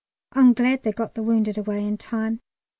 I'm 0.31 0.53
glad 0.53 0.81
they 0.81 0.93
got 0.93 1.13
the 1.13 1.21
wounded 1.21 1.59
away 1.59 1.85
in 1.85 1.95
time. 1.99 2.39